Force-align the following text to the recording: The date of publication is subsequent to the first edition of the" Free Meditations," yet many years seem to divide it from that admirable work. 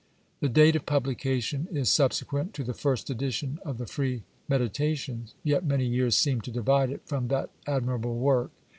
The 0.39 0.49
date 0.49 0.75
of 0.75 0.87
publication 0.87 1.67
is 1.71 1.87
subsequent 1.87 2.55
to 2.55 2.63
the 2.63 2.73
first 2.73 3.11
edition 3.11 3.59
of 3.63 3.77
the" 3.77 3.85
Free 3.95 4.23
Meditations," 4.49 5.35
yet 5.43 5.63
many 5.63 5.85
years 5.85 6.17
seem 6.17 6.41
to 6.41 6.49
divide 6.51 6.89
it 6.89 7.03
from 7.05 7.27
that 7.27 7.51
admirable 7.67 8.15
work. 8.17 8.49